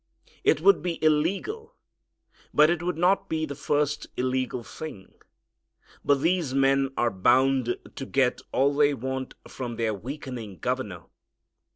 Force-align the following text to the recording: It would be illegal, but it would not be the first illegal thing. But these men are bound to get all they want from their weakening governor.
It 0.43 0.61
would 0.61 0.81
be 0.81 0.97
illegal, 1.05 1.75
but 2.55 2.71
it 2.71 2.81
would 2.81 2.97
not 2.97 3.29
be 3.29 3.45
the 3.45 3.53
first 3.53 4.07
illegal 4.17 4.63
thing. 4.63 5.13
But 6.03 6.21
these 6.21 6.55
men 6.55 6.89
are 6.97 7.11
bound 7.11 7.77
to 7.93 8.05
get 8.07 8.41
all 8.51 8.75
they 8.75 8.95
want 8.95 9.35
from 9.47 9.75
their 9.75 9.93
weakening 9.93 10.57
governor. 10.57 11.03